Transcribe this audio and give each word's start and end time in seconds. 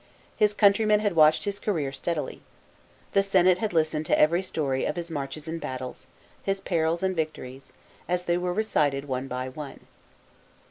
His 0.35 0.55
countrymen 0.55 1.01
had 1.01 1.15
watched 1.15 1.43
his 1.43 1.59
career 1.59 1.91
steadily. 1.91 2.41
The 3.13 3.21
Senate 3.21 3.59
had 3.59 3.71
listened 3.71 4.07
to 4.07 4.19
every 4.19 4.41
story 4.41 4.83
of 4.83 4.95
his 4.95 5.11
inarches 5.11 5.47
and 5.47 5.61
battles, 5.61 6.07
his 6.41 6.59
perils 6.59 7.03
and 7.03 7.15
victories, 7.15 7.71
as 8.09 8.23
they 8.23 8.39
were 8.39 8.51
recited 8.51 9.05
one 9.07 9.27
by 9.27 9.49
one. 9.49 9.81